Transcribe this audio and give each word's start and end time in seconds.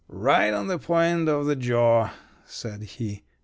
"Right 0.07 0.51
on 0.51 0.65
the 0.65 0.79
point 0.79 1.29
of 1.29 1.45
the 1.45 1.55
jaw," 1.55 2.09
said 2.43 2.81
he. 2.81 3.21